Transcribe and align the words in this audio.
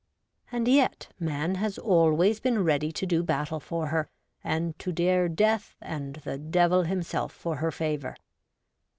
And 0.51 0.67
yet 0.67 1.09
man 1.19 1.53
has 1.61 1.77
always 1.77 2.39
been 2.39 2.63
ready 2.63 2.91
to 2.91 3.05
do 3.05 3.21
battle 3.21 3.59
for 3.59 3.89
her, 3.89 4.09
and 4.43 4.73
to 4.79 4.91
dare 4.91 5.29
death 5.29 5.75
and 5.79 6.15
the 6.15 6.39
Devil 6.39 6.81
himself 6.81 7.31
for 7.31 7.57
her 7.57 7.69
favour. 7.69 8.15